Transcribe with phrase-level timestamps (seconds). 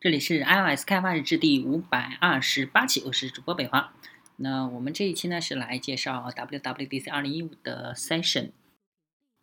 [0.00, 3.92] 这里是 iOS 开发日志第五百二十八期，我是主播北华。
[4.36, 8.52] 那我们这一期呢是来介绍 WWDC 二零一五的 Session，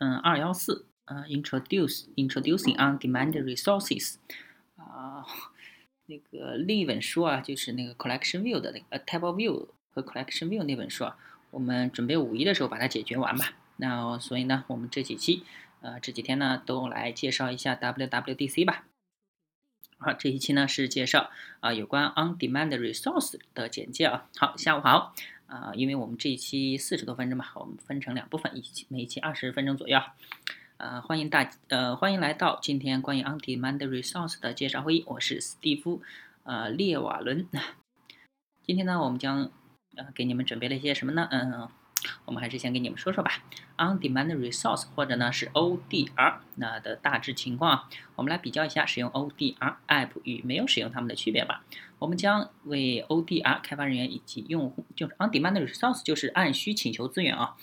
[0.00, 4.16] 嗯，二幺四，呃，Introduce Introducing On-Demand Resources，
[4.74, 5.24] 啊，
[6.06, 11.16] 那个另一本书啊，就是那个 Collection View 的那个 Table View 和 Collection View 那本书啊，
[11.52, 13.52] 我们准备五一的时候把它解决完吧。
[13.76, 15.44] 那所以呢，我们这几期，
[15.80, 18.86] 呃，这几天呢都来介绍一下 WWDC 吧。
[20.02, 21.30] 好，这一期呢是介绍
[21.60, 24.26] 啊有关 on-demand resource 的简介啊。
[24.38, 25.14] 好，下午好
[25.46, 30.00] 啊，因为我们这一期四十多分钟嘛，我们分成两部分，一期每一期二十分钟左右。
[30.78, 36.00] 呃，欢迎大呃欢迎来到今天关于 on-demand resource 的介绍会议，我是史蒂夫
[36.44, 37.46] 呃列瓦伦。
[38.64, 39.50] 今天呢，我们将
[39.96, 41.28] 呃给你们准备了一些什么呢？
[41.30, 41.68] 嗯。
[42.24, 43.30] 我们还是先给你们说说吧
[43.76, 51.64] ，on-demand resource 或者呢是 ODR 那的大致情况，我们来比较一下使用 ODR app 与没有使用它们的区别吧。
[51.98, 57.56] 我们将为 ODR 开发人员以及用户，就是 on-demand resource 就是按需请求资源啊，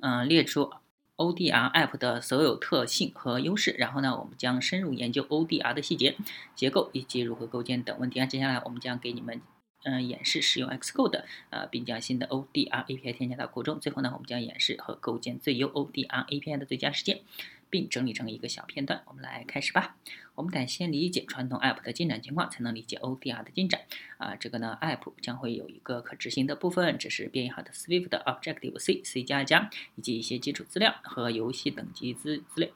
[0.00, 0.72] 嗯，列出
[1.16, 6.16] ODR app 的所有特性和优势，然后呢，我们将深入研究 ODR 的细节、
[6.54, 8.26] 结构以及如何构建等问题啊。
[8.26, 9.40] 接下来我们将给你们。
[9.84, 13.78] 嗯，演示使用 Xcode，呃，并将新的 ODR API 添加到库中。
[13.78, 17.20] 最后呢，我们将演示和构建最优 ODR API 的最佳实践，
[17.68, 19.02] 并整理成一个小片段。
[19.06, 19.96] 我们来开始吧。
[20.36, 23.82] 我们得先理解传统 App 的进展情况，才能理解 ODR 的进展。
[24.18, 32.70] 啊，这个呢，App 将会有一个可执行的部分，这是编译好的 Swift、Objective C、C 加加以及一些基础资料和游戏等级资资料。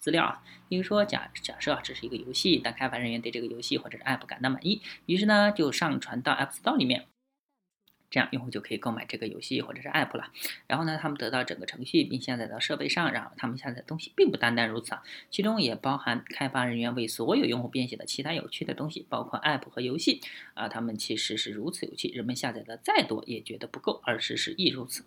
[0.00, 7.06] 资料啊，比如说假假设啊，这是一个游戏，但开发人员对这个游戏或者是 App 感到满意，于是呢就上传到 App Store 里面，
[8.08, 10.32] 这样用户就可以购买这个游戏或者是 App 了。
[10.66, 20.22] 然后呢，他们得到整个程序并下载到设备上，然后他们下载的东西并不单单如此啊，其中也包含开发人员为所有用户编写的其他有趣的东西，包括 App 和游戏
[20.54, 25.04] 啊，他们其实是如此有趣，人们下载的再多也觉得不够，而事实亦如此。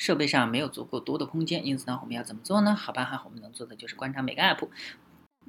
[0.00, 2.74] 设备上没有足够多的空间，因此呢，我们要怎么做呢？
[2.74, 4.66] 好吧，哈，我们能做的就是观察每个 app，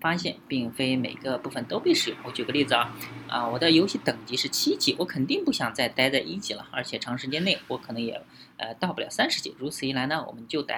[0.02, 2.20] 发现并非每个部分都被使用。
[2.26, 2.94] 我举个例子啊，
[3.30, 8.22] 啊，我的游戏等级是七级，我肯定不想再待在一级了，而且长时间内我可能也
[8.58, 9.56] 呃到不了三十级。
[9.58, 10.74] 如此一来呢，我们就得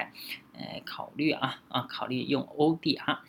[0.54, 3.24] 呃考虑啊啊，考虑用 O D 哈。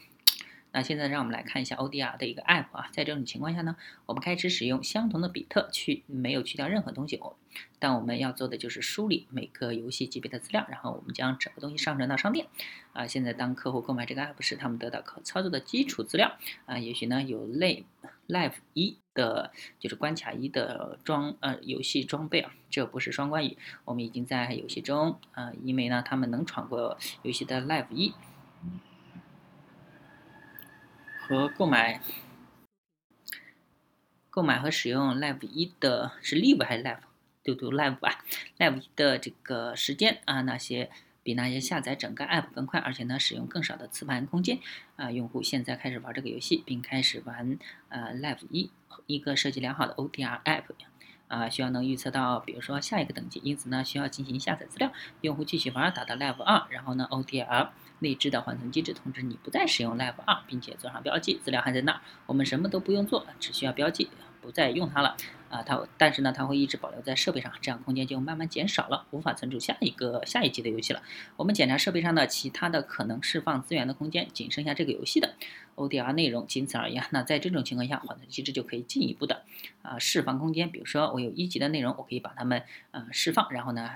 [0.75, 3.77] 那现在让我们来看一下 ODR 的一个 app 啊，在这种情况下呢，
[4.07, 7.37] 我们开始使用相同的比特去没有去掉任何东西哦，
[7.79, 12.49] 但我们要做的就是梳理每个游戏级别的资料，然后我们将整个东西上传到商店。
[12.93, 16.37] 啊，现在当客户购买这个 app 时，他们得到可操作的基础资料
[16.67, 17.84] 啊，也许呢有 Live
[18.27, 28.13] Live 一的，就是关卡一的装呃游戏装备啊，这不是双关语，我们已经在游戏中啊，因为呢他们能闯过游戏的 Live 一。
[31.27, 32.03] 和购买、
[34.29, 36.99] 购买和使用 Live 一的是 Live 还是 Live？
[37.43, 38.23] 读读 Live 吧。
[38.59, 40.91] Live 一的这个时间啊，那些
[41.23, 44.59] 比那些下载整个 App 更快，而且呢使用更少的磁盘空间
[44.97, 45.11] 啊。
[45.11, 47.59] 用户现在开始玩这个游戏，并开始玩
[47.89, 48.71] 呃 Live 一
[49.07, 50.65] 一个设计良好的 ODR App
[51.29, 54.93] 啊，需要能预测到，比如说下一个等级，因此呢需要进行下载资料。
[55.23, 57.69] 用户继续玩，打到 Live 二，然后呢，ODL。
[58.01, 64.11] 内置的缓存机制通知你不再使用 Live 二，并且做上标记，资料还在那儿，我们什么都不用做，只需要标记，
[64.44, 65.16] 不再用它了
[65.49, 65.62] 啊。
[65.62, 71.03] 它但是呢，它会一直保留在设备上，这样空间就慢慢减少了，无法存储下一个下一级的游戏了。
[71.37, 75.34] 我们检查设备上的其他的可能释放资源的空间，仅剩下这个游戏的
[75.77, 77.00] ODR 内容，仅此而已。
[77.10, 79.43] 那在这种情况下，缓存机制就可以进一步的
[79.81, 80.71] 啊释放空间。
[80.71, 83.91] 比如说，我有一级的内容，我可以把它们呃释放，然后呢。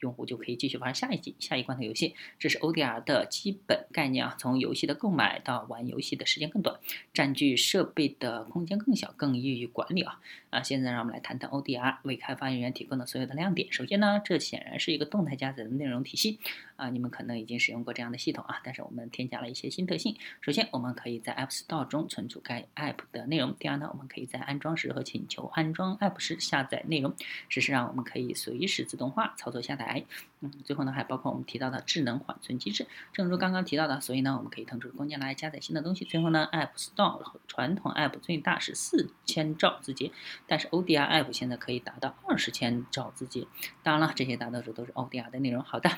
[0.00, 4.36] 用户就可以继续玩下一集、下一关的游戏，这是 ODR 的基本概念啊。
[4.38, 6.78] 从游戏的购买到玩游戏的时间更短，
[7.12, 10.20] 占据设备的空间更小，更易于管理啊。
[10.50, 13.72] 啊，现在让我们来谈谈 ODR 为开发人员提供的所有的亮点。
[13.72, 16.38] 首先呢，这显然是一个动态加载的内容体系
[16.82, 16.90] 啊。
[16.90, 20.16] 你们可能已经使用过这样的系统啊，但是我们添加了一些新特性。
[20.40, 23.54] 首先，我们可以在 App Store 中存储该 App 的内容。
[23.58, 27.14] 第二呢，我们可以在安装时和请求安装 App 时下载内容。
[27.48, 29.72] 事实上，我们可以随时自动化操作下。
[29.72, 30.04] 载，
[30.40, 36.04] 嗯，最后呢，还包括我们提到的智能缓存机制，正如刚刚提到的，所以呢，我们可以腾出空间来加载新的东西。
[36.04, 40.12] 最后呢，App Store 传统 App 最大是四千兆字节，
[40.46, 43.46] 但是 ODR App 现在可以达到二十千兆字节。
[43.82, 45.62] 当然了，这些大多数都是 ODR 的内容。
[45.62, 45.90] 好的，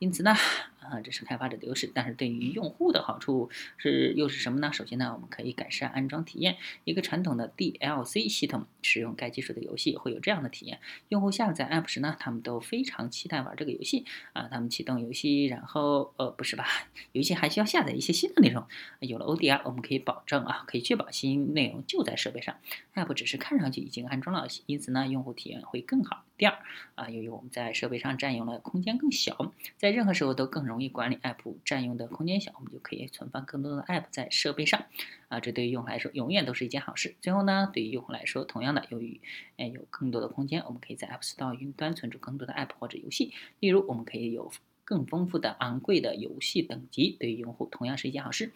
[0.00, 0.34] 因此呢，
[0.80, 1.90] 啊，这是开发者的优势。
[1.94, 4.72] 但是对于用户的好处是又是什么呢？
[4.72, 6.56] 首先呢，我们可以改善安装体验。
[6.84, 14.48] 一个传统的 DLC 系统使用该技术的游戏会有这样的体验：用户下载 App 时呢，他们都非常期待玩这个游戏啊。
[14.50, 16.66] 他们启动游戏，然后呃，不是吧？
[17.12, 18.66] 游戏还需要下载一些新的内容。
[19.00, 22.56] 有了 ODR，我们可以保证啊，可以确保新内容就在设备上。
[22.94, 26.24] App 只是看上去已经安装了，因此呢，用户体验会更好。
[26.36, 26.58] 第二
[26.94, 34.86] 啊，由于我们在设备上占用了空间更小，在任何时候都更容易管理 App 占用的空间小，我们就可以存放更多的 App 在设备上
[35.28, 37.14] 啊，这对于用户来说永远都是一件好事。
[37.20, 39.20] 最后呢，对于用户来说，同样的，由于
[39.58, 43.34] 哎有更多的空间，我们可以在 App Store 云端存储更多的 App 或者游戏。
[43.58, 44.50] 例如，我们可以有
[44.84, 48.52] 更丰富的昂贵的游戏等级，对于用户同样是一件好事。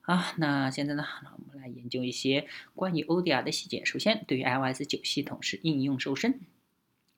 [0.00, 1.04] 好，那现在呢，
[1.38, 3.84] 我们来研究一些关于 ODR 的细节。
[3.84, 6.40] 首先，对于 iOS 九系统是应用瘦身。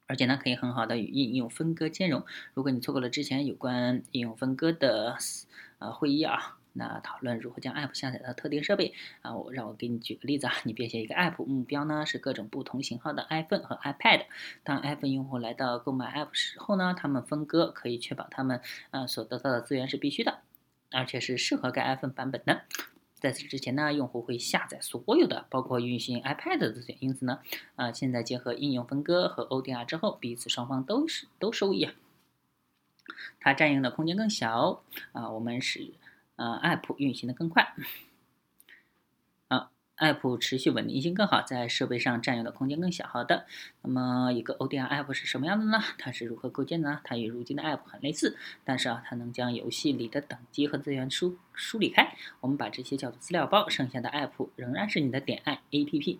[0.06, 2.24] 而且呢，可以很好的与应用分割兼容。
[2.54, 5.16] 如果你错过了之前有关应用分割的
[5.78, 14.26] 呃会议啊，那讨论如何将 App 下载到特定设备啊，我让我给你举个例子啊，你编写一个 App，目标呢是各种不同型号的 iPhone 和 iPad。
[14.62, 18.60] 当 iPhone 用户来到购买 App 时候呢，他们分割可以确保他们
[18.90, 20.38] 呃所得到的资源是必须的，
[20.90, 22.62] 而且是适合该 iPhone 版本的。
[23.18, 26.98] 在此之前呢，用户会下载所有的，包括运行 iPad 的资源。
[27.00, 27.40] 因此呢，
[27.74, 31.94] 啊，现在结合应用分割和 ODR 之后，彼此双方都是都收益啊。
[33.40, 34.82] 它占用的空间更小
[35.12, 35.94] 啊，我们使
[36.36, 37.74] 呃 App 运行的更快。
[39.98, 43.06] App 持续稳定性更好，在设备上占用的空间更小。
[43.06, 43.46] 好的，
[43.82, 45.82] 那么一个 ODR App 是什么样的呢？
[45.98, 47.00] 它是如何构建的呢？
[47.02, 52.14] 它与如今的 App 很类似，但是啊，它能将游戏里的等级和资源梳梳理开。
[52.40, 56.18] 我们把这些叫做资料包，剩下的 App 仍然是你的点 i APP。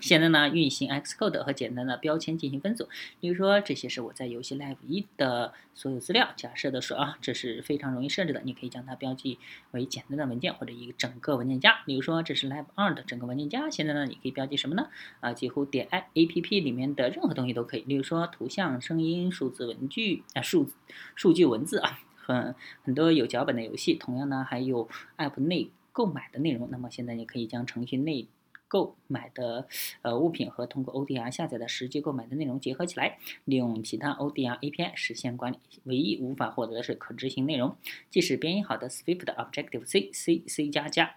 [0.00, 2.88] 现在呢，运行 Xcode 和简单的标签进行分组。
[3.20, 6.30] 比如说，这些是我在游戏 Live 一的所有资料。
[6.36, 9.38] 假设的说啊，这是非常容易设置的，你可以将它标记
[9.72, 11.82] 为简单的文件或者一个整个文件夹。
[11.84, 13.68] 比如说，这是 Live 二的整个文件夹。
[13.68, 14.88] 现在呢，你可以标记什么呢？
[15.20, 17.82] 啊，几乎点 A A P P 里面的任何东西都可以。
[17.82, 20.70] 例如说，图像、声音、数字文具啊，数
[21.14, 23.92] 数据文字啊，很很多有脚本的游戏。
[23.94, 24.88] 同样呢，还有
[25.18, 26.70] App 内购买的内容。
[26.70, 28.26] 那么现在你可以将程序内
[28.72, 29.68] 购买的
[30.00, 35.58] 呃物品和通过 ODR 下载的实际购买的内容结合起来，利用其他 ODR API 实现管理。
[35.84, 37.76] 唯一无法获得的是可执行内容，
[38.08, 41.14] 即使编译好的 Swift、Objective C、C、C 加加，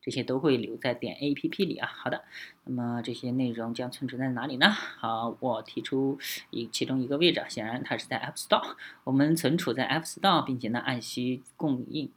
[0.00, 1.86] 这些都会留在点 APP 里啊。
[1.86, 2.24] 好的，
[2.64, 4.70] 那么这些内容将存储在哪里呢？
[4.70, 6.18] 好，我提出
[6.48, 8.76] 一其中一个位置，显然它是在 App Store。
[9.04, 12.10] 我们存储在 App Store，并且呢按需供应。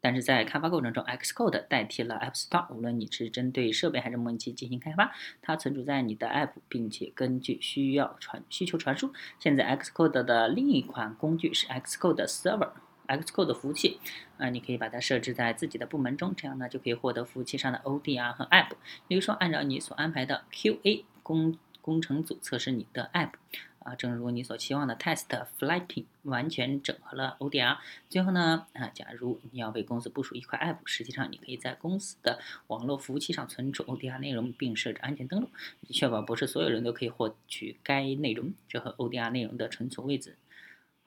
[0.00, 2.72] 但是在开发过程中，Xcode 代替了 App Store。
[2.74, 5.12] 无论你是针对设备还是模拟器进行开发，
[5.42, 9.12] 它存储在你的 App，并且根据需要传需求传输。
[9.38, 14.00] 现在 Xcode 的另一款工具是 Xcode Server，Xcode 服务器。
[14.38, 18.70] 啊，你可以把它设置在自己的部门中，这样呢就可以获得服务器上的 ODR 和 App。
[19.06, 23.32] 比如说，按照你所安排的 QA 工工程组测试你的 App。
[23.80, 25.26] 啊，正如你所期望的，Test
[25.58, 27.78] flighting 完全整合了 ODR。
[28.08, 35.48] 最后呢，啊，假如你要为公司部署一块 App，实际上你可以在公司的网络服务器上存储 ODR 内容，并设置安全登录，
[35.90, 38.52] 确保不是所有人都可以获取该内容。
[38.68, 40.36] 这和 ODR 内容的存储位置。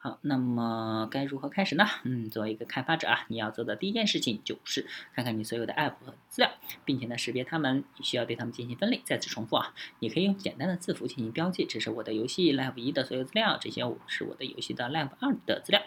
[0.04, 1.86] 好，那么该如何开始呢？
[2.04, 4.86] 嗯，作为一个开发者啊，你要做的第一件事情就是
[5.16, 6.52] 看看你所有的 app 和资料，
[6.84, 9.02] 并且呢识别它们，需要对它们进行分类。
[9.06, 15.82] 再次重复啊，你可以用简单的字符进行标记，这是我的游戏 Live 一的所有资料，这些是我的游戏的 Live 二的资料。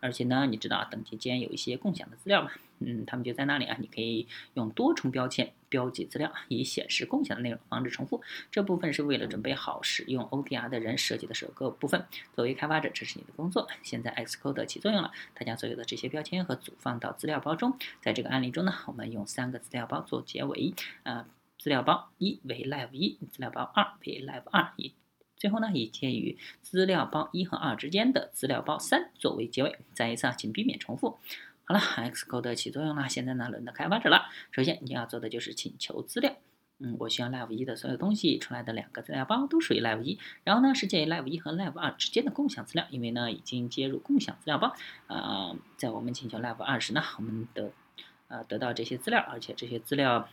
[0.00, 2.50] 而且呢，你知道等级间有一些共享的资料嘛？
[2.78, 3.76] 嗯，他们就在那里啊。
[3.78, 8.22] 你可以用多重标签标记资料，以显示共享的内容，防止重复。
[8.50, 12.06] 这部分是为了准备好使用 ODR 的人设计的首个部分。
[12.34, 13.68] 作为开发者，这是你的工作。
[13.82, 17.76] 现在 Xcode 起作用了，它将所有的这些标签和组放到资料包中。
[18.00, 20.72] 在这个案例中呢，我们用三个资料包做结尾。
[21.02, 21.26] 啊，
[21.58, 24.94] 资料包一为 Live 一，资料包二为 Live 二以。
[25.40, 29.78] 最后呢，以介于资料包一和二之间的资料包三作为结尾。
[29.94, 31.18] 再一次啊，请避免重复。
[31.64, 33.08] 好了，Xcode 起作用了。
[33.08, 34.26] 现在呢，轮到开发者了。
[34.50, 36.36] 首先你要做的就是请求资料。
[36.78, 40.18] 嗯，我需要 Live 一的所有东西出来的两个资料包都属于 Live 一。
[40.44, 44.76] 然后呢，是介于 Live 一和 Live 二之间的共享资料，因为呢已经接入共享资料包。
[45.06, 47.70] 啊，在我们请求 Live 二时呢，我们的
[48.28, 50.28] 呃得到这些资料，而且这些资料。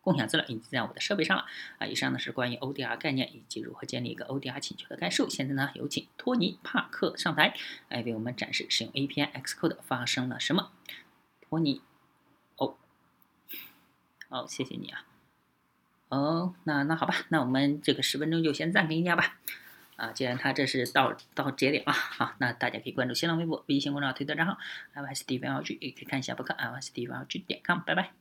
[0.00, 1.44] 共享资料已经在我的设备上了
[1.78, 1.86] 啊！
[1.86, 5.28] 以上呢是关于 ODR 概念以及如何建立一个 ODR 请求的概述。
[5.28, 7.54] 现在呢，有请托尼·帕克上台，
[7.88, 10.72] 来为我们展示使用 API Xcode 发生了什么。
[11.40, 11.82] 托尼，
[12.56, 12.76] 哦，
[14.28, 15.04] 哦，谢谢你啊。
[16.08, 19.38] 哦，那那好吧，那我们这个十分钟就先暂停一下吧。
[19.96, 24.58] 啊，既然它这是到到节点了，好，那大家可以关注新浪微博、微信公众号、推特账号
[24.94, 28.12] ，I S D V O G，也可以看一下博客，I S D V O G 点 com，拜拜。